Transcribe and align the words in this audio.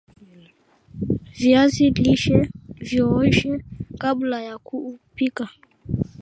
viazi 1.39 1.83
lishe 1.89 2.49
viOshwe 2.87 3.65
kabla 3.99 4.41
ya 4.41 4.57
kupika 4.57 5.49